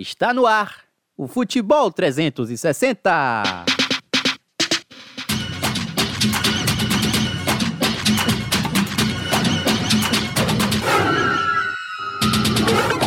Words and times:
Está 0.00 0.32
no 0.32 0.46
ar 0.46 0.76
o 1.14 1.28
Futebol 1.28 1.92
360. 1.92 3.66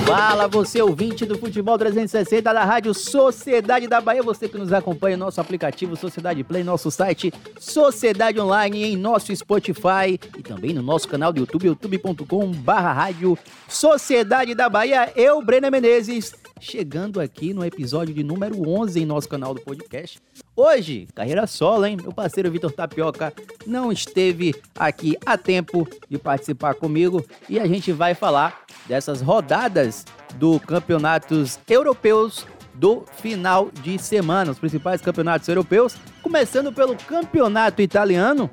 Fala 0.06 0.48
você 0.48 0.84
ouvinte 0.84 1.26
do 1.26 1.36
Futebol 1.40 1.76
360 1.80 2.54
da 2.54 2.64
Rádio 2.64 2.94
Sociedade 2.94 3.88
da 3.88 4.00
Bahia, 4.00 4.22
você 4.22 4.48
que 4.48 4.60
nos 4.60 4.72
acompanha 4.72 5.18
no 5.18 5.26
nosso 5.26 5.42
aplicativo 5.42 5.96
Sociedade 5.96 6.44
Play, 6.44 6.64
nosso 6.64 6.92
site 6.92 7.34
Sociedade 7.60 8.40
Online, 8.40 8.84
em 8.84 8.96
nosso 8.96 9.36
Spotify 9.36 10.20
e 10.38 10.44
também 10.44 10.72
no 10.72 10.84
nosso 10.84 11.08
canal 11.08 11.34
do 11.34 11.40
YouTube, 11.40 11.66
youtube.com 11.66 12.52
barra 12.52 12.94
Rádio 12.94 13.36
Sociedade 13.68 14.54
da 14.54 14.70
Bahia. 14.70 15.12
Eu, 15.16 15.42
Breno 15.42 15.72
Menezes, 15.72 16.43
chegando 16.64 17.20
aqui 17.20 17.54
no 17.54 17.64
episódio 17.66 18.14
de 18.16 18.24
número 18.24 18.68
11 18.68 19.02
em 19.02 19.06
nosso 19.06 19.28
canal 19.28 19.54
do 19.54 19.60
podcast. 19.62 20.20
Hoje, 20.56 21.08
carreira 21.14 21.46
solo, 21.46 21.86
hein? 21.86 21.98
Meu 22.02 22.14
parceiro 22.14 22.50
Vitor 22.50 22.72
Tapioca 22.72 23.34
não 23.68 23.92
esteve 23.92 24.56
aqui 24.74 25.18
a 25.26 25.38
tempo 25.38 25.88
de 26.10 26.18
participar 26.18 26.76
comigo 26.76 27.24
e 27.50 27.60
a 27.60 27.68
gente 27.68 27.92
vai 27.92 28.16
falar 28.16 28.64
dessas 28.88 29.22
rodadas 29.22 30.06
do 30.36 30.60
campeonatos 30.62 31.60
europeus 31.70 32.48
do 32.74 33.04
final 33.18 33.70
de 33.84 34.00
semana, 34.00 34.52
os 34.52 34.60
principais 34.60 35.02
campeonatos 35.02 35.48
europeus, 35.48 35.96
começando 36.24 36.72
pelo 36.72 36.96
campeonato 36.96 37.82
italiano, 37.82 38.50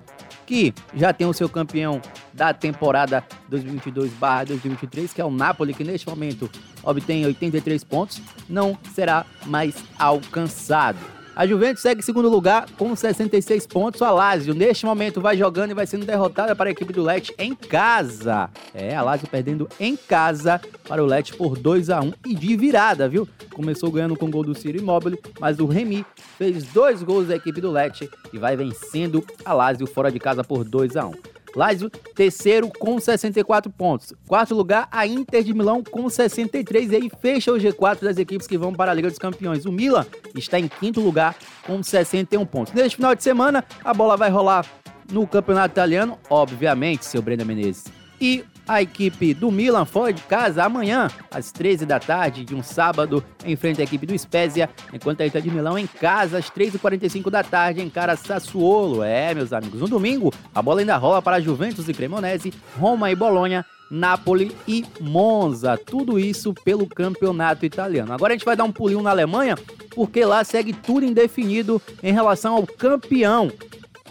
que 0.47 0.75
já 0.95 1.13
tem 1.13 1.27
o 1.27 1.33
seu 1.33 1.49
campeão 1.49 2.03
da 2.35 2.53
temporada 2.53 3.25
2022/2023, 3.51 5.13
que 5.13 5.21
é 5.21 5.25
o 5.25 5.31
Napoli, 5.31 5.75
que 5.75 5.85
neste 5.85 6.09
momento 6.09 6.49
obtém 6.83 7.27
83 7.27 7.85
pontos, 7.85 8.21
não 8.49 8.79
será 8.95 9.27
mais 9.47 9.75
alcançado. 9.99 11.21
A 11.35 11.47
Juventus 11.47 11.81
segue 11.81 12.01
em 12.01 12.05
segundo 12.05 12.29
lugar 12.29 12.69
com 12.77 12.95
66 12.95 13.67
pontos. 13.67 14.03
A 14.03 14.11
Lazio, 14.11 14.53
neste 14.53 14.85
momento, 14.85 15.21
vai 15.21 15.39
jogando 15.39 15.71
e 15.71 15.75
vai 15.75 15.87
sendo 15.87 16.05
derrotada 16.05 16.55
para 16.55 16.69
a 16.69 16.73
equipe 16.73 16.93
do 16.93 17.03
Lecce 17.03 17.33
em 17.39 17.55
casa. 17.55 18.51
É, 18.75 18.95
a 18.95 19.01
Lazio 19.01 19.27
perdendo 19.27 19.67
em 19.79 19.97
casa 19.97 20.61
para 20.87 21.03
o 21.03 21.07
Lecce 21.07 21.33
por 21.33 21.57
2 21.57 21.89
a 21.89 22.01
1 22.01 22.13
e 22.27 22.35
de 22.35 22.57
virada, 22.57 23.09
viu? 23.09 23.27
Começou 23.55 23.91
ganhando 23.91 24.17
com 24.17 24.27
o 24.27 24.31
gol 24.31 24.45
do 24.45 24.55
Ciro 24.55 24.79
Immobile, 24.79 25.19
mas 25.39 25.59
o 25.61 25.67
Remy 25.67 26.05
fez 26.37 26.65
dois 26.65 27.03
gols 27.03 27.29
da 27.29 27.37
equipe 27.37 27.61
do 27.61 27.71
Lecce 27.71 28.11
e 28.33 28.39
vai 28.39 28.55
vencendo 28.55 29.25
a 29.43 29.55
Lazio 29.55 29.87
fora 29.87 30.13
de 30.13 30.19
casa 30.19 30.45
por 30.45 30.63
2 30.63 30.97
a 30.97 31.07
1. 31.07 31.30
Lazio, 31.55 31.91
terceiro 32.15 32.71
com 32.79 32.99
64 32.99 33.71
pontos. 33.71 34.13
Quarto 34.27 34.55
lugar, 34.55 34.89
a 34.91 35.07
Inter 35.07 35.43
de 35.43 35.53
Milão 35.53 35.83
com 35.83 36.09
63 36.09 36.93
e 36.93 36.97
aí 36.97 37.11
fecha 37.21 37.53
o 37.53 37.57
G4 37.57 38.03
das 38.03 38.19
equipes 38.19 38.47
que 38.47 38.59
vão 38.59 38.73
para 38.73 38.91
a 38.91 38.95
Liga 38.95 39.09
dos 39.09 39.19
Campeões. 39.19 39.65
O 39.65 39.73
Milan 39.73 40.07
está 40.35 40.59
em 40.59 40.69
quinto 40.69 41.01
lugar 41.01 41.37
com 41.67 41.83
61 41.83 42.45
pontos. 42.47 42.73
Neste 42.73 42.97
final 42.97 43.15
de 43.15 43.23
semana, 43.23 43.65
a 43.85 43.93
bola 43.93 44.17
vai 44.17 44.31
rolar 44.31 44.67
no 45.11 45.27
Campeonato 45.27 45.73
Italiano, 45.73 46.19
obviamente, 46.29 47.05
seu 47.05 47.21
Brenda 47.21 47.45
Menezes. 47.45 47.85
E 48.21 48.45
a 48.71 48.81
equipe 48.81 49.35
do 49.35 49.51
Milan 49.51 49.85
fora 49.85 50.13
de 50.13 50.23
casa 50.23 50.63
amanhã, 50.63 51.11
às 51.29 51.51
13 51.51 51.85
da 51.85 51.99
tarde 51.99 52.45
de 52.45 52.55
um 52.55 52.63
sábado, 52.63 53.23
enfrenta 53.45 53.83
a 53.83 53.85
equipe 53.85 54.07
do 54.07 54.17
Spezia, 54.17 54.71
enquanto 54.93 55.23
a 55.23 55.27
Inter 55.27 55.43
de 55.43 55.51
Milão 55.51 55.77
em 55.77 55.89
casa, 55.89 56.39
às 56.39 56.49
3h45 56.49 57.29
da 57.31 57.43
tarde, 57.43 57.83
encara 57.83 58.15
Sassuolo. 58.15 59.03
É, 59.03 59.35
meus 59.35 59.53
amigos, 59.53 59.81
no 59.81 59.89
domingo, 59.89 60.33
a 60.55 60.63
bola 60.63 60.79
ainda 60.79 60.97
rola 60.97 61.21
para 61.21 61.41
Juventus 61.41 61.89
e 61.89 61.93
Cremonese, 61.93 62.55
Roma 62.79 63.11
e 63.11 63.17
Bolonha, 63.17 63.67
Napoli 63.91 64.57
e 64.69 64.85
Monza. 65.01 65.77
Tudo 65.77 66.17
isso 66.17 66.55
pelo 66.55 66.87
campeonato 66.87 67.67
italiano. 67.67 68.13
Agora 68.13 68.35
a 68.35 68.37
gente 68.37 68.47
vai 68.47 68.55
dar 68.55 68.63
um 68.63 68.71
pulinho 68.71 69.03
na 69.03 69.11
Alemanha, 69.11 69.59
porque 69.97 70.25
lá 70.25 70.45
segue 70.45 70.73
tudo 70.73 71.05
indefinido 71.05 71.83
em 72.05 72.13
relação 72.13 72.55
ao 72.55 72.65
campeão. 72.65 73.51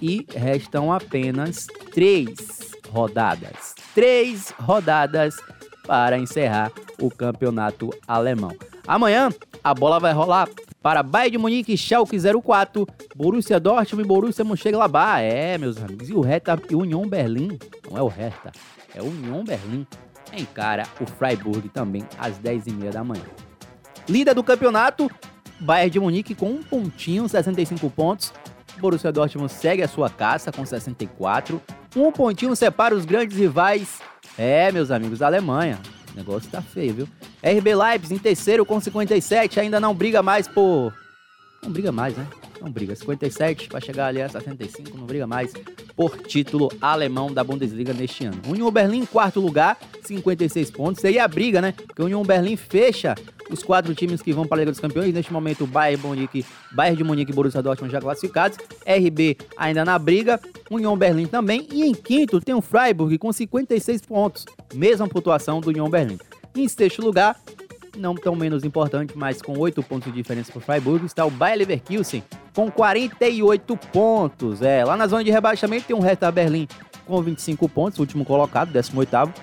E 0.02 0.26
restam 0.36 0.92
apenas 0.92 1.66
três 1.94 2.69
rodadas. 2.92 3.76
Três 3.94 4.52
rodadas 4.60 5.36
para 5.88 6.18
encerrar 6.18 6.72
o 7.00 7.10
campeonato 7.10 7.90
alemão. 8.08 8.56
Amanhã 8.88 9.30
a 9.64 9.74
bola 9.74 10.00
vai 10.00 10.14
rolar 10.14 10.48
para 10.82 11.04
Bayern 11.04 11.32
de 11.32 11.38
Munique, 11.38 11.78
Schalke 11.78 12.18
04, 12.18 12.88
Borussia 13.16 13.60
Dortmund 13.60 14.06
e 14.06 14.08
Borussia 14.08 14.46
Mönchengladbach. 14.46 15.22
É, 15.22 15.58
meus 15.58 15.78
amigos, 15.78 16.10
e 16.10 16.14
o 16.14 16.22
Hertha 16.22 16.62
e 16.70 16.76
Union 16.76 17.08
Berlim, 17.08 17.58
não 17.90 17.98
é 17.98 18.02
o 18.02 18.08
Hertha, 18.08 18.52
é 18.96 19.02
Union 19.02 19.44
Berlim, 19.44 19.86
encara 20.34 20.84
o 21.02 21.06
Freiburg 21.06 21.68
também 21.70 22.04
às 22.18 22.40
10h30 22.40 22.92
da 22.92 23.04
manhã. 23.04 23.24
Líder 24.08 24.34
do 24.34 24.44
campeonato, 24.44 25.10
Bayern 25.60 25.90
de 25.90 26.00
Munique 26.00 26.34
com 26.34 26.50
um 26.50 26.64
pontinho, 26.64 27.28
65 27.28 27.90
pontos. 27.90 28.34
Borussia 28.80 29.12
Dortmund 29.12 29.52
segue 29.52 29.84
a 29.84 29.88
sua 29.88 30.10
caça 30.10 30.52
com 30.52 30.66
64. 30.66 31.62
Um 31.96 32.12
pontinho 32.12 32.56
separa 32.56 32.96
os 32.96 33.06
grandes 33.06 33.38
rivais. 33.38 34.00
É, 34.38 34.72
meus 34.72 34.92
amigos, 34.92 35.20
da 35.20 35.26
Alemanha. 35.26 35.80
O 36.14 36.18
negócio 36.18 36.50
tá 36.50 36.62
feio, 36.62 36.94
viu? 36.94 37.10
RB 37.44 37.76
Leipzig 37.76 38.16
em 38.16 38.20
terceiro 38.20 38.66
com 38.66 38.80
57, 38.80 39.60
ainda 39.60 39.80
não 39.80 39.94
briga 39.94 40.22
mais 40.22 40.48
por... 40.48 40.94
Não 41.64 41.72
briga 41.72 41.92
mais, 41.92 42.16
né? 42.16 42.26
Não 42.62 42.72
briga. 42.72 42.96
57 42.96 43.68
para 43.68 43.80
chegar 43.80 44.08
ali 44.08 44.22
a 44.22 44.30
75, 44.30 44.98
não 44.98 45.06
briga 45.06 45.26
mais 45.26 45.54
por 45.96 46.18
título 46.18 46.72
alemão 46.82 47.34
da 47.34 47.44
Bundesliga 47.44 47.94
neste 47.94 48.26
ano. 48.26 48.42
Union 48.48 48.72
Berlim 48.72 49.00
em 49.00 49.06
quarto 49.06 49.40
lugar, 49.40 49.78
56 50.04 50.72
pontos. 50.72 51.02
Seria 51.02 51.24
a 51.24 51.28
briga, 51.28 51.62
né? 51.62 51.74
Porque 51.74 52.02
o 52.02 52.06
Union 52.06 52.24
Berlim 52.24 52.56
fecha 52.56 53.16
os 53.50 53.64
quatro 53.64 53.94
times 53.96 54.22
que 54.22 54.32
vão 54.32 54.46
para 54.46 54.58
a 54.58 54.60
Liga 54.60 54.72
dos 54.72 54.80
Campeões. 54.80 55.14
Neste 55.14 55.34
momento, 55.34 55.64
o 55.64 55.68
Bayern, 55.68 56.06
Munique, 56.06 56.46
Bayern 56.72 56.98
de 56.98 57.04
Munique 57.04 57.32
e 57.32 57.36
Borussia 57.36 57.62
Dortmund 57.62 57.92
já 57.92 58.00
classificados. 58.00 58.58
RB 58.86 59.38
ainda 59.58 59.84
na 59.84 59.98
briga. 59.98 60.40
Union 60.70 60.96
Berlim 60.96 61.26
também. 61.26 61.68
E 61.72 61.84
em 61.84 61.94
quinto 61.94 62.40
tem 62.40 62.56
o 62.56 62.62
Freiburg 62.62 63.18
com 63.18 63.32
56 63.32 64.02
pontos. 64.02 64.46
Mesma 64.74 65.08
pontuação 65.08 65.60
do 65.60 65.70
Union 65.70 65.90
Berlim. 65.90 66.18
Em 66.56 66.68
sexto 66.68 67.02
lugar, 67.02 67.36
não 67.98 68.16
tão 68.16 68.36
menos 68.36 68.64
importante, 68.64 69.14
mas 69.16 69.42
com 69.42 69.58
8 69.58 69.82
pontos 69.84 70.12
de 70.12 70.18
diferença 70.18 70.52
para 70.52 70.60
o 70.60 70.62
Freiburg, 70.62 71.06
está 71.06 71.26
o 71.26 71.32
Bayer 71.32 71.60
Leverkusen 71.60 72.24
com 72.54 72.72
48 72.72 73.78
pontos. 73.92 74.62
É, 74.62 74.84
lá 74.84 74.98
na 74.98 75.08
zona 75.08 75.24
de 75.24 75.32
rebaixamento 75.32 75.86
tem 75.88 75.96
o 75.96 76.00
Hertha 76.00 76.32
Berlim 76.32 76.68
com 77.06 77.22
25 77.22 77.68
pontos, 77.68 78.00
último 78.00 78.24
colocado, 78.24 78.72
18º. 78.72 79.34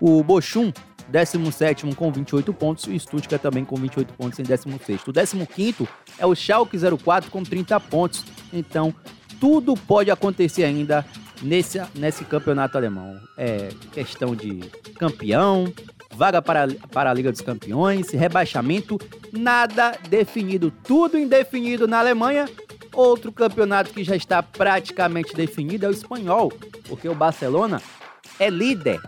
O 0.00 0.22
Bochum 0.22 0.72
17 1.08 1.94
com 1.94 2.12
28 2.12 2.52
pontos 2.52 2.84
e 2.86 2.90
o 2.90 3.00
Stuttgart 3.00 3.42
também 3.42 3.64
com 3.64 3.76
28 3.76 4.14
pontos 4.14 4.38
em 4.38 4.42
16. 4.42 5.02
O 5.06 5.46
15 5.46 5.88
é 6.18 6.26
o 6.26 6.34
Schalke 6.34 6.78
04 6.78 7.30
com 7.30 7.42
30 7.42 7.78
pontos. 7.80 8.24
Então, 8.52 8.94
tudo 9.40 9.74
pode 9.74 10.10
acontecer 10.10 10.64
ainda 10.64 11.04
nesse, 11.42 11.80
nesse 11.94 12.24
campeonato 12.24 12.78
alemão. 12.78 13.18
É 13.36 13.70
questão 13.92 14.34
de 14.34 14.60
campeão, 14.98 15.72
vaga 16.14 16.40
para, 16.40 16.68
para 16.90 17.10
a 17.10 17.14
Liga 17.14 17.32
dos 17.32 17.40
Campeões, 17.40 18.10
rebaixamento, 18.10 18.98
nada 19.32 19.98
definido, 20.08 20.70
tudo 20.70 21.18
indefinido 21.18 21.88
na 21.88 21.98
Alemanha. 21.98 22.48
Outro 22.94 23.32
campeonato 23.32 23.92
que 23.92 24.04
já 24.04 24.14
está 24.14 24.42
praticamente 24.42 25.34
definido 25.34 25.86
é 25.86 25.88
o 25.88 25.92
espanhol, 25.92 26.52
porque 26.86 27.08
o 27.08 27.14
Barcelona 27.14 27.80
é 28.38 28.50
líder 28.50 29.00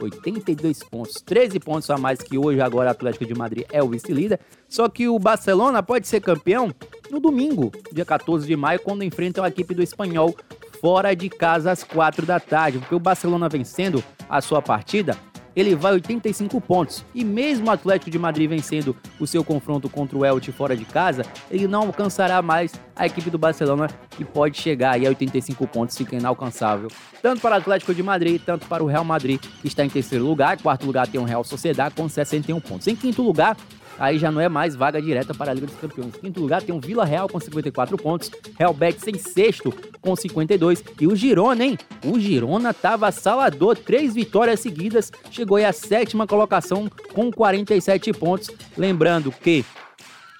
82 0.00 0.82
pontos, 0.84 1.22
13 1.24 1.58
pontos 1.60 1.88
a 1.90 1.96
mais 1.96 2.20
que 2.20 2.38
hoje 2.38 2.60
agora 2.60 2.88
o 2.88 2.92
Atlético 2.92 3.24
de 3.24 3.34
Madrid 3.34 3.64
é 3.72 3.82
o 3.82 3.88
vice-líder. 3.88 4.40
Só 4.68 4.88
que 4.88 5.08
o 5.08 5.18
Barcelona 5.18 5.82
pode 5.82 6.06
ser 6.06 6.20
campeão 6.20 6.74
no 7.10 7.20
domingo, 7.20 7.72
dia 7.92 8.04
14 8.04 8.46
de 8.46 8.56
maio, 8.56 8.80
quando 8.80 9.02
enfrentam 9.04 9.44
a 9.44 9.48
equipe 9.48 9.74
do 9.74 9.82
Espanhol 9.82 10.34
fora 10.80 11.14
de 11.14 11.28
casa 11.28 11.70
às 11.70 11.82
4 11.82 12.26
da 12.26 12.38
tarde, 12.38 12.78
porque 12.78 12.94
o 12.94 13.00
Barcelona 13.00 13.48
vencendo 13.48 14.02
a 14.28 14.40
sua 14.40 14.60
partida, 14.60 15.16
ele 15.56 15.74
vai 15.74 15.94
85 15.94 16.60
pontos. 16.60 17.04
E 17.14 17.24
mesmo 17.24 17.66
o 17.66 17.70
Atlético 17.70 18.10
de 18.10 18.18
Madrid 18.18 18.48
vencendo 18.48 18.94
o 19.18 19.26
seu 19.26 19.42
confronto 19.42 19.88
contra 19.88 20.18
o 20.18 20.24
Elche 20.24 20.52
fora 20.52 20.76
de 20.76 20.84
casa, 20.84 21.24
ele 21.50 21.66
não 21.66 21.86
alcançará 21.86 22.42
mais 22.42 22.72
a 22.94 23.06
equipe 23.06 23.30
do 23.30 23.38
Barcelona 23.38 23.88
que 24.10 24.24
pode 24.24 24.58
chegar 24.58 24.92
aí 24.92 25.06
a 25.06 25.08
85 25.08 25.66
pontos, 25.66 25.96
fica 25.96 26.14
inalcançável. 26.14 26.88
Tanto 27.22 27.40
para 27.40 27.56
o 27.56 27.58
Atlético 27.58 27.94
de 27.94 28.02
Madrid, 28.02 28.40
tanto 28.44 28.66
para 28.66 28.84
o 28.84 28.86
Real 28.86 29.04
Madrid, 29.04 29.40
que 29.40 29.66
está 29.66 29.84
em 29.84 29.88
terceiro 29.88 30.24
lugar. 30.24 30.60
Quarto 30.60 30.84
lugar 30.84 31.08
tem 31.08 31.20
o 31.20 31.24
Real 31.24 31.42
Sociedad 31.42 31.92
com 31.94 32.08
61 32.08 32.60
pontos. 32.60 32.86
Em 32.86 32.94
quinto 32.94 33.22
lugar, 33.22 33.56
aí 33.98 34.18
já 34.18 34.30
não 34.30 34.40
é 34.40 34.48
mais 34.48 34.74
vaga 34.74 35.00
direta 35.00 35.34
para 35.34 35.50
a 35.50 35.54
Liga 35.54 35.66
dos 35.66 35.76
Campeões. 35.76 36.14
Em 36.16 36.20
quinto 36.20 36.40
lugar 36.40 36.62
tem 36.62 36.74
o 36.74 36.80
Vila 36.80 37.04
Real 37.04 37.28
com 37.28 37.38
54 37.38 37.96
pontos, 37.96 38.30
Real 38.58 38.74
Betis 38.74 39.06
em 39.06 39.18
sexto 39.18 39.72
com 40.00 40.14
52 40.14 40.84
e 41.00 41.06
o 41.06 41.16
Girona, 41.16 41.64
hein? 41.64 41.78
O 42.04 42.18
Girona 42.18 42.72
tava 42.72 43.10
salador, 43.10 43.76
três 43.76 44.14
vitórias 44.14 44.60
seguidas, 44.60 45.12
chegou 45.30 45.56
aí 45.56 45.64
à 45.64 45.72
sétima 45.72 46.26
colocação 46.26 46.88
com 47.12 47.30
47 47.30 48.12
pontos. 48.12 48.50
Lembrando 48.76 49.32
que 49.32 49.64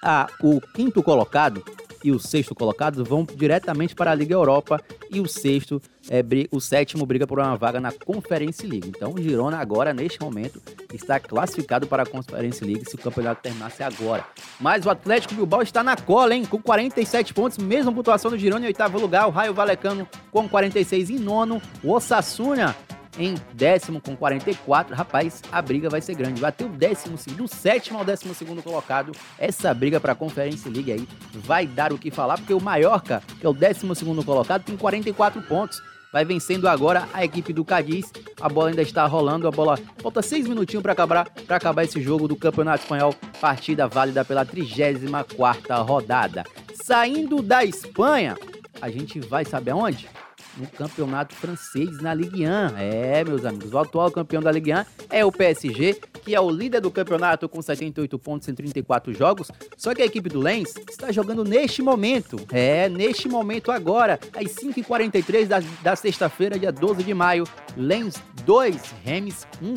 ah, 0.01 0.27
o 0.41 0.61
quinto 0.61 1.01
colocado 1.01 1.63
e 2.07 2.11
o 2.11 2.19
sexto 2.19 2.55
colocado 2.55 3.03
vão 3.03 3.27
diretamente 3.35 3.93
para 3.93 4.11
a 4.11 4.15
Liga 4.15 4.33
Europa 4.33 4.81
e 5.11 5.19
o 5.19 5.27
sexto 5.27 5.81
é, 6.09 6.23
o 6.51 6.61
sétimo 6.61 7.05
briga 7.05 7.27
por 7.27 7.37
uma 7.37 7.57
vaga 7.57 7.81
na 7.81 7.91
Conference 7.91 8.65
League. 8.65 8.87
Então 8.95 9.13
o 9.13 9.21
Girona 9.21 9.57
agora, 9.57 9.93
neste 9.93 10.21
momento, 10.21 10.61
está 10.93 11.19
classificado 11.19 11.85
para 11.85 12.03
a 12.03 12.05
Conference 12.05 12.63
League 12.63 12.89
se 12.89 12.95
o 12.95 12.97
campeonato 12.97 13.41
terminasse 13.41 13.83
agora. 13.83 14.25
Mas 14.57 14.85
o 14.85 14.89
Atlético 14.89 15.35
Bilbao 15.35 15.61
está 15.61 15.83
na 15.83 15.97
cola, 15.97 16.33
hein? 16.33 16.45
Com 16.45 16.61
47 16.61 17.33
pontos, 17.33 17.57
mesma 17.57 17.91
pontuação 17.91 18.31
do 18.31 18.37
Girona 18.37 18.63
em 18.63 18.67
oitavo 18.67 18.97
lugar, 18.97 19.27
o 19.27 19.31
Raio 19.31 19.53
Valecano 19.53 20.07
com 20.31 20.47
46 20.47 21.09
em 21.09 21.19
nono, 21.19 21.61
o 21.83 21.91
Osasuna 21.91 22.73
em 23.17 23.35
décimo 23.53 24.01
com 24.01 24.15
44. 24.15 24.95
Rapaz, 24.95 25.41
a 25.51 25.61
briga 25.61 25.89
vai 25.89 26.01
ser 26.01 26.15
grande. 26.15 26.41
Vai 26.41 26.51
ter 26.51 26.65
o 26.65 26.69
décimo, 26.69 27.17
do 27.35 27.47
sétimo 27.47 27.99
ao 27.99 28.05
décimo 28.05 28.33
segundo 28.33 28.61
colocado. 28.61 29.11
Essa 29.37 29.73
briga 29.73 29.99
para 29.99 30.13
a 30.13 30.15
Conference 30.15 30.67
League 30.69 30.91
aí 30.91 31.07
vai 31.33 31.65
dar 31.65 31.91
o 31.91 31.97
que 31.97 32.11
falar, 32.11 32.37
porque 32.37 32.53
o 32.53 32.61
Mallorca, 32.61 33.21
que 33.39 33.45
é 33.45 33.49
o 33.49 33.53
décimo 33.53 33.95
segundo 33.95 34.23
colocado, 34.23 34.63
tem 34.63 34.77
44 34.77 35.41
pontos. 35.43 35.81
Vai 36.11 36.23
vencendo 36.23 36.67
agora 36.67 37.07
a 37.13 37.23
equipe 37.25 37.51
do 37.51 37.65
Cadiz. 37.65 38.11
A 38.39 38.47
bola 38.47 38.69
ainda 38.69 38.81
está 38.81 39.05
rolando. 39.05 39.47
A 39.47 39.51
bola 39.51 39.77
falta 40.01 40.21
seis 40.21 40.47
minutinhos 40.47 40.81
para 40.81 40.93
acabar, 40.93 41.29
para 41.29 41.57
acabar 41.57 41.83
esse 41.83 42.01
jogo 42.01 42.27
do 42.27 42.35
Campeonato 42.35 42.83
Espanhol. 42.83 43.13
Partida 43.41 43.87
válida 43.87 44.23
pela 44.23 44.45
34 44.45 45.83
rodada. 45.83 46.43
Saindo 46.73 47.41
da 47.41 47.65
Espanha, 47.65 48.37
a 48.81 48.89
gente 48.89 49.19
vai 49.19 49.43
saber 49.43 49.71
aonde? 49.71 50.09
No 50.57 50.67
campeonato 50.67 51.35
francês, 51.35 52.01
na 52.01 52.13
Ligue 52.13 52.45
1. 52.45 52.77
É, 52.77 53.23
meus 53.23 53.45
amigos, 53.45 53.73
o 53.73 53.77
atual 53.77 54.11
campeão 54.11 54.41
da 54.41 54.51
Ligue 54.51 54.73
1 54.73 54.85
é 55.09 55.25
o 55.25 55.31
PSG, 55.31 55.99
que 56.23 56.35
é 56.35 56.41
o 56.41 56.49
líder 56.49 56.81
do 56.81 56.91
campeonato 56.91 57.47
com 57.47 57.61
78 57.61 58.17
pontos 58.19 58.47
em 58.47 58.53
34 58.53 59.13
jogos. 59.13 59.51
Só 59.77 59.93
que 59.93 60.01
a 60.01 60.05
equipe 60.05 60.29
do 60.29 60.39
Lens 60.39 60.73
está 60.89 61.11
jogando 61.11 61.43
neste 61.43 61.81
momento. 61.81 62.37
É, 62.51 62.89
neste 62.89 63.29
momento 63.29 63.71
agora, 63.71 64.19
às 64.35 64.55
5h43 64.55 65.47
da, 65.47 65.59
da 65.81 65.95
sexta-feira, 65.95 66.57
dia 66.57 66.71
12 66.71 67.03
de 67.03 67.13
maio. 67.13 67.45
Lens 67.75 68.21
2, 68.45 68.93
Rems 69.03 69.47
1. 69.61 69.75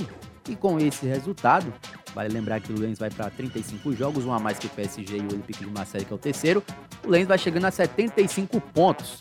E 0.49 0.57
com 0.57 0.79
esse 0.79 1.07
resultado, 1.07 1.73
Vale 2.15 2.29
lembrar 2.29 2.61
que 2.61 2.73
o 2.73 2.79
Lens 2.79 2.99
vai 2.99 3.09
para 3.09 3.31
35 3.31 3.93
jogos, 3.93 4.25
um 4.25 4.33
a 4.33 4.39
mais 4.41 4.59
que 4.59 4.67
o 4.67 4.71
PSG 4.71 5.17
e 5.17 5.21
o 5.21 5.27
Olympique 5.27 5.65
de 5.65 5.71
Marseille, 5.71 6.05
que 6.05 6.13
é 6.13 6.17
o 6.17 6.19
terceiro. 6.19 6.63
O 7.05 7.09
Lens 7.09 7.29
vai 7.29 7.39
chegando 7.39 7.67
a 7.67 7.71
75 7.71 8.61
pontos 8.61 9.21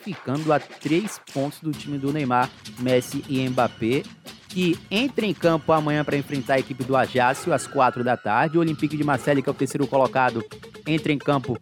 ficando 0.00 0.52
a 0.52 0.58
três 0.58 1.20
pontos 1.32 1.60
do 1.60 1.70
time 1.72 1.98
do 1.98 2.12
Neymar, 2.12 2.50
Messi 2.78 3.24
e 3.28 3.48
Mbappé, 3.48 4.02
que 4.48 4.78
entra 4.90 5.24
em 5.24 5.32
campo 5.32 5.72
amanhã 5.72 6.04
para 6.04 6.16
enfrentar 6.16 6.54
a 6.54 6.58
equipe 6.58 6.82
do 6.82 6.96
Ajaccio 6.96 7.52
às 7.52 7.66
quatro 7.66 8.02
da 8.02 8.16
tarde. 8.16 8.58
O 8.58 8.60
Olympique 8.60 8.96
de 8.96 9.04
Marseille, 9.04 9.42
que 9.42 9.48
é 9.48 9.52
o 9.52 9.54
terceiro 9.54 9.86
colocado, 9.86 10.44
entra 10.86 11.12
em 11.12 11.18
campo. 11.18 11.56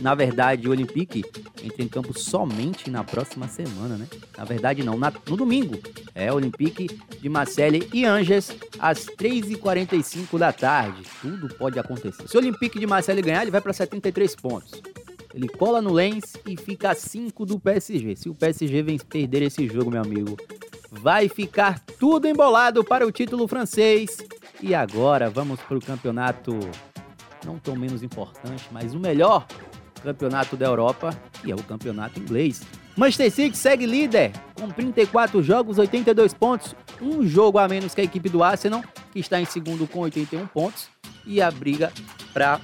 Na 0.00 0.14
verdade, 0.14 0.66
o 0.66 0.70
Olympique 0.70 1.22
entra 1.62 1.82
em 1.82 1.88
campo 1.88 2.18
somente 2.18 2.90
na 2.90 3.04
próxima 3.04 3.46
semana, 3.46 3.96
né? 3.96 4.06
Na 4.36 4.44
verdade, 4.44 4.82
não, 4.82 4.96
na, 4.96 5.12
no 5.28 5.36
domingo. 5.36 5.78
É 6.14 6.32
Olympique 6.32 6.88
de 7.20 7.28
Marseille 7.28 7.86
e 7.92 8.04
Angers 8.06 8.50
às 8.78 9.04
3h45 9.04 10.38
da 10.38 10.52
tarde. 10.52 11.02
Tudo 11.20 11.54
pode 11.54 11.78
acontecer. 11.78 12.26
Se 12.26 12.34
o 12.36 12.40
Olympique 12.40 12.80
de 12.80 12.86
Marseille 12.86 13.22
ganhar, 13.22 13.42
ele 13.42 13.50
vai 13.50 13.60
para 13.60 13.74
73 13.74 14.34
pontos. 14.36 14.80
Ele 15.34 15.48
cola 15.48 15.80
no 15.80 15.92
Lens 15.92 16.36
e 16.46 16.56
fica 16.56 16.90
a 16.90 16.94
5 16.94 17.46
do 17.46 17.58
PSG. 17.58 18.16
Se 18.16 18.28
o 18.28 18.34
PSG 18.34 18.82
vem 18.82 18.98
perder 18.98 19.42
esse 19.42 19.66
jogo, 19.68 19.90
meu 19.90 20.02
amigo, 20.02 20.36
vai 20.90 21.28
ficar 21.28 21.78
tudo 21.98 22.26
embolado 22.26 22.82
para 22.82 23.06
o 23.06 23.12
título 23.12 23.46
francês. 23.46 24.18
E 24.60 24.74
agora 24.74 25.30
vamos 25.30 25.60
para 25.60 25.78
o 25.78 25.80
campeonato 25.80 26.58
não 27.44 27.58
tão 27.58 27.76
menos 27.76 28.02
importante, 28.02 28.68
mas 28.70 28.94
o 28.94 29.00
melhor 29.00 29.46
campeonato 30.02 30.56
da 30.56 30.66
Europa, 30.66 31.10
e 31.44 31.50
é 31.50 31.54
o 31.54 31.62
campeonato 31.62 32.18
inglês. 32.18 32.62
Manchester 32.96 33.30
City 33.30 33.56
segue 33.56 33.86
líder 33.86 34.32
com 34.54 34.68
34 34.68 35.42
jogos, 35.42 35.78
82 35.78 36.34
pontos, 36.34 36.74
um 37.00 37.26
jogo 37.26 37.58
a 37.58 37.68
menos 37.68 37.94
que 37.94 38.00
a 38.00 38.04
equipe 38.04 38.28
do 38.28 38.42
Arsenal, 38.42 38.82
que 39.12 39.20
está 39.20 39.40
em 39.40 39.44
segundo 39.44 39.86
com 39.86 40.00
81 40.00 40.46
pontos, 40.48 40.88
e 41.26 41.40
a 41.40 41.50
briga 41.50 41.92
para 42.32 42.60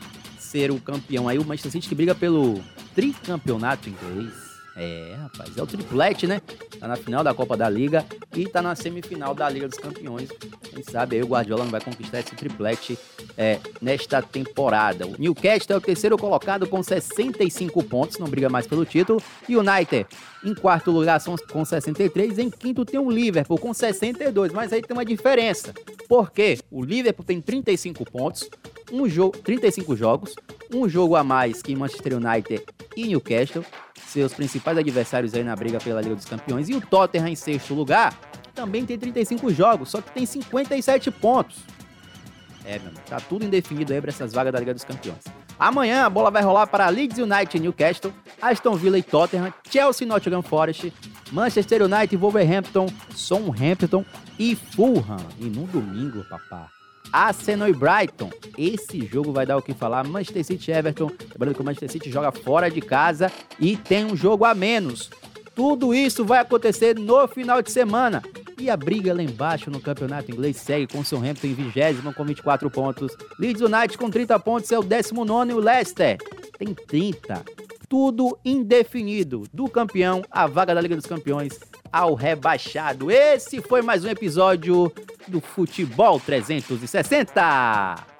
ser 0.46 0.70
o 0.70 0.80
campeão. 0.80 1.28
Aí 1.28 1.38
o 1.38 1.44
Manchester 1.44 1.72
City 1.72 1.88
que 1.88 1.94
briga 1.94 2.14
pelo 2.14 2.62
tricampeonato 2.94 3.88
inglês. 3.88 4.46
É, 4.78 5.16
rapaz, 5.22 5.56
é 5.56 5.62
o 5.62 5.66
triplete, 5.66 6.26
né? 6.26 6.42
Tá 6.78 6.86
na 6.86 6.96
final 6.96 7.24
da 7.24 7.32
Copa 7.32 7.56
da 7.56 7.66
Liga 7.66 8.04
e 8.34 8.46
tá 8.46 8.60
na 8.60 8.74
semifinal 8.74 9.34
da 9.34 9.48
Liga 9.48 9.66
dos 9.66 9.78
Campeões. 9.78 10.28
Quem 10.70 10.82
sabe 10.82 11.16
aí 11.16 11.22
o 11.22 11.26
Guardiola 11.26 11.64
não 11.64 11.70
vai 11.70 11.80
conquistar 11.80 12.20
esse 12.20 12.34
triplete 12.36 12.98
é, 13.38 13.58
nesta 13.80 14.20
temporada. 14.20 15.06
O 15.06 15.16
Newcastle 15.18 15.74
é 15.74 15.78
o 15.78 15.80
terceiro 15.80 16.18
colocado 16.18 16.66
com 16.66 16.82
65 16.82 17.82
pontos, 17.84 18.18
não 18.18 18.28
briga 18.28 18.50
mais 18.50 18.66
pelo 18.66 18.84
título. 18.84 19.22
E 19.48 19.56
o 19.56 19.60
United 19.60 20.06
em 20.44 20.54
quarto 20.54 20.90
lugar 20.90 21.20
com 21.50 21.64
63, 21.64 22.38
em 22.38 22.50
quinto 22.50 22.84
tem 22.84 23.00
o 23.00 23.10
Liverpool 23.10 23.58
com 23.58 23.72
62, 23.72 24.52
mas 24.52 24.72
aí 24.72 24.82
tem 24.82 24.94
uma 24.94 25.04
diferença. 25.04 25.72
Porque 26.06 26.58
o 26.70 26.84
Liverpool 26.84 27.24
tem 27.24 27.40
35 27.40 28.04
pontos, 28.04 28.48
um 28.92 29.08
jogo, 29.08 29.36
35 29.38 29.96
jogos, 29.96 30.34
um 30.72 30.88
jogo 30.88 31.16
a 31.16 31.24
mais 31.24 31.62
que 31.62 31.74
Manchester 31.74 32.14
United 32.16 32.64
e 32.96 33.06
Newcastle, 33.06 33.64
seus 34.06 34.32
principais 34.32 34.78
adversários 34.78 35.34
aí 35.34 35.44
na 35.44 35.54
briga 35.54 35.78
pela 35.78 36.00
Liga 36.00 36.14
dos 36.14 36.24
Campeões. 36.24 36.68
E 36.68 36.74
o 36.74 36.80
Tottenham 36.80 37.28
em 37.28 37.36
sexto 37.36 37.74
lugar 37.74 38.18
também 38.54 38.86
tem 38.86 38.98
35 38.98 39.52
jogos, 39.52 39.90
só 39.90 40.00
que 40.00 40.10
tem 40.10 40.24
57 40.24 41.10
pontos. 41.10 41.58
É, 42.64 42.78
meu 42.80 42.90
tá 43.08 43.20
tudo 43.20 43.44
indefinido 43.44 43.92
aí 43.92 44.00
para 44.00 44.10
essas 44.10 44.32
vagas 44.32 44.52
da 44.52 44.58
Liga 44.58 44.74
dos 44.74 44.84
Campeões. 44.84 45.22
Amanhã 45.58 46.04
a 46.04 46.10
bola 46.10 46.30
vai 46.30 46.42
rolar 46.42 46.66
para 46.66 46.88
Leeds 46.88 47.18
United 47.18 47.56
e 47.56 47.60
Newcastle, 47.60 48.12
Aston 48.42 48.74
Villa 48.74 48.98
e 48.98 49.02
Tottenham, 49.02 49.54
Chelsea 49.70 50.04
e 50.04 50.08
Nottingham 50.08 50.42
Forest, 50.42 50.92
Manchester 51.32 51.82
United 51.82 52.14
e 52.14 52.18
Wolverhampton, 52.18 52.86
Southampton 53.14 54.04
e 54.38 54.54
Fulham. 54.54 55.16
E 55.38 55.44
no 55.44 55.66
domingo, 55.66 56.24
papá, 56.24 56.68
Arsenal 57.16 57.66
e 57.66 57.72
Brighton. 57.72 58.30
Esse 58.58 59.06
jogo 59.06 59.32
vai 59.32 59.46
dar 59.46 59.56
o 59.56 59.62
que 59.62 59.72
falar. 59.72 60.06
Manchester 60.06 60.44
City 60.44 60.70
e 60.70 60.74
Everton. 60.74 61.10
Lembrando 61.32 61.54
que 61.54 61.62
o 61.62 61.64
Manchester 61.64 61.90
City 61.90 62.10
joga 62.10 62.30
fora 62.30 62.70
de 62.70 62.82
casa 62.82 63.32
e 63.58 63.74
tem 63.74 64.04
um 64.04 64.14
jogo 64.14 64.44
a 64.44 64.54
menos. 64.54 65.08
Tudo 65.54 65.94
isso 65.94 66.26
vai 66.26 66.40
acontecer 66.40 66.98
no 66.98 67.26
final 67.26 67.62
de 67.62 67.72
semana. 67.72 68.22
E 68.58 68.68
a 68.68 68.76
briga 68.76 69.14
lá 69.14 69.22
embaixo 69.22 69.70
no 69.70 69.80
campeonato 69.80 70.30
inglês 70.30 70.58
segue 70.58 70.86
com 70.86 70.98
o 70.98 71.04
Southampton 71.04 71.46
em 71.46 71.54
20 71.54 72.12
com 72.14 72.22
24 72.22 72.70
pontos. 72.70 73.16
Leeds 73.38 73.62
United 73.62 73.96
com 73.96 74.10
30 74.10 74.38
pontos 74.38 74.70
é 74.70 74.78
o 74.78 74.82
19 74.82 75.52
e 75.52 75.54
o 75.54 75.58
Leicester 75.58 76.18
tem 76.58 76.74
30. 76.74 77.42
Tudo 77.88 78.38
indefinido. 78.44 79.44
Do 79.54 79.70
campeão, 79.70 80.22
a 80.30 80.46
vaga 80.46 80.74
da 80.74 80.82
Liga 80.82 80.96
dos 80.96 81.06
Campeões 81.06 81.58
ao 81.90 82.14
rebaixado. 82.14 83.10
Esse 83.10 83.62
foi 83.62 83.80
mais 83.80 84.04
um 84.04 84.08
episódio 84.08 84.92
do 85.28 85.40
Futebol 85.40 86.20
360. 86.20 88.15